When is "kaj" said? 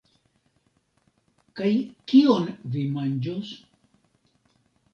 1.59-1.69